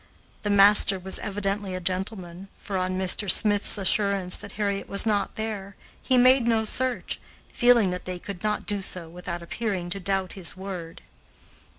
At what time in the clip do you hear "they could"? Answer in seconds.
8.05-8.41